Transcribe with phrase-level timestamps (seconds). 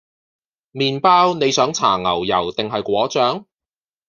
[0.73, 3.45] 麵包你想搽牛油定係果醬？